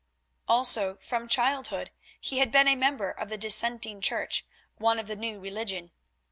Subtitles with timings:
[0.47, 4.43] Also from childhood he had been a member of the dissenting Church,
[4.79, 5.91] one of the New Religion.